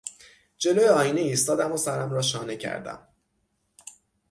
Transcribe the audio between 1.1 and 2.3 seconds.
ایستادم و سرم را